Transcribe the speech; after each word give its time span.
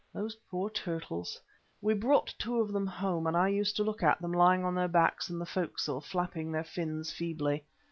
Those 0.15 0.35
poor 0.49 0.71
turtles. 0.71 1.39
We 1.79 1.93
brought 1.93 2.33
two 2.39 2.59
of 2.59 2.71
them 2.73 2.87
home, 2.87 3.27
and 3.27 3.37
I 3.37 3.49
used 3.49 3.75
to 3.75 3.83
look 3.83 4.01
at 4.01 4.19
them 4.19 4.31
lying 4.33 4.65
on 4.65 4.73
their 4.73 4.87
backs 4.87 5.29
in 5.29 5.37
the 5.37 5.45
forecastle 5.45 6.01
flapping 6.01 6.51
their 6.51 6.63
fins 6.63 7.11
feebly. 7.13 7.63